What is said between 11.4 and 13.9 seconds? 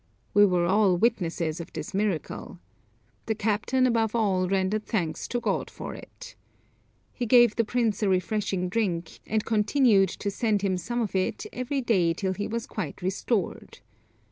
every day till he was quite restored.